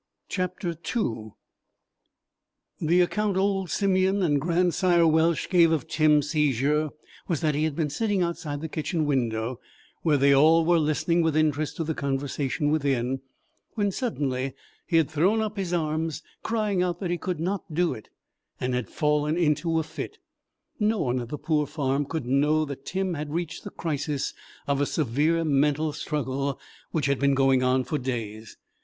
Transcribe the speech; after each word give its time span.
II 0.35 0.47
The 2.79 3.01
account 3.01 3.37
old 3.37 3.69
Simeon 3.69 4.23
and 4.23 4.41
Grandsire 4.41 5.05
Welsh 5.05 5.47
gave 5.47 5.71
of 5.71 5.87
Tim's 5.87 6.31
seizure 6.31 6.89
was 7.27 7.41
that 7.41 7.53
he 7.53 7.65
had 7.65 7.75
been 7.75 7.91
sitting 7.91 8.23
outside 8.23 8.61
the 8.61 8.67
kitchen 8.67 9.05
window, 9.05 9.59
where 10.01 10.17
they 10.17 10.33
all 10.33 10.65
were 10.65 10.79
listening 10.79 11.21
with 11.21 11.35
interest 11.35 11.75
to 11.77 11.83
the 11.83 11.93
conversation 11.93 12.71
within, 12.71 13.21
when 13.75 13.91
suddenly 13.91 14.55
he 14.87 14.97
had 14.97 15.07
thrown 15.07 15.39
up 15.39 15.55
his 15.55 15.71
arms, 15.71 16.23
crying 16.41 16.81
out 16.81 16.99
that 16.99 17.11
he 17.11 17.17
could 17.19 17.39
not 17.39 17.71
do 17.71 17.93
it, 17.93 18.09
and 18.59 18.73
had 18.73 18.89
fallen 18.89 19.37
in 19.37 19.55
a 19.63 19.83
fit. 19.83 20.17
No 20.79 20.97
one 20.97 21.19
at 21.19 21.29
the 21.29 21.37
poor 21.37 21.67
farm 21.67 22.05
could 22.05 22.25
know 22.25 22.65
that 22.65 22.87
Tim 22.87 23.13
had 23.13 23.35
reached 23.35 23.63
the 23.63 23.69
crisis 23.69 24.33
of 24.65 24.81
a 24.81 24.87
severe 24.87 25.45
mental 25.45 25.93
struggle 25.93 26.59
which 26.89 27.05
had 27.05 27.19
been 27.19 27.35
going 27.35 27.61
on 27.61 27.83
for 27.83 27.99
days. 27.99 28.57